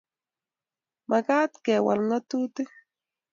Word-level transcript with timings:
Mekat 1.09 1.51
kewal 1.65 1.99
ng'atutik. 2.07 2.69